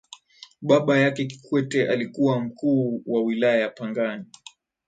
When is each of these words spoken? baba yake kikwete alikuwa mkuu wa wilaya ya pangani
baba 0.61 0.97
yake 0.99 1.25
kikwete 1.25 1.87
alikuwa 1.89 2.39
mkuu 2.41 3.03
wa 3.05 3.21
wilaya 3.23 3.57
ya 3.59 3.69
pangani 3.69 4.25